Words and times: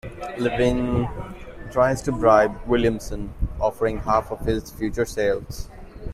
Levene 0.39 1.07
tries 1.71 2.01
to 2.01 2.11
bribe 2.11 2.59
Williamson, 2.65 3.31
offering 3.59 3.99
half 3.99 4.31
of 4.31 4.39
his 4.39 4.71
future 4.71 5.05
sales. 5.05 5.69